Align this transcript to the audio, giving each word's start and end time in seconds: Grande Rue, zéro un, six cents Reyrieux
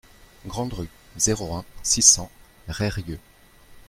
Grande 0.47 0.73
Rue, 0.73 0.89
zéro 1.15 1.53
un, 1.53 1.63
six 1.83 2.01
cents 2.01 2.31
Reyrieux 2.67 3.19